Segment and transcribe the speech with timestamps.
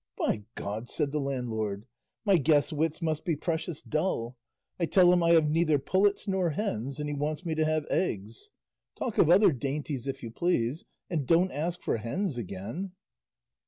[0.17, 1.85] "By God," said the landlord,
[2.25, 4.35] "my guest's wits must be precious dull;
[4.79, 7.85] I tell him I have neither pullets nor hens, and he wants me to have
[7.91, 8.49] eggs!
[8.97, 12.93] Talk of other dainties, if you please, and don't ask for hens again."